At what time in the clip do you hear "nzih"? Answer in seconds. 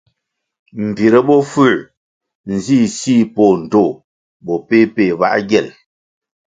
2.51-2.85